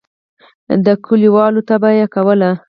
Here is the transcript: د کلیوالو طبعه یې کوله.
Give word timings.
د 0.85 0.87
کلیوالو 1.05 1.61
طبعه 1.69 1.93
یې 1.99 2.05
کوله. 2.13 2.51